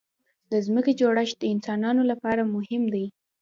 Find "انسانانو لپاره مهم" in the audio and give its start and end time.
1.53-2.83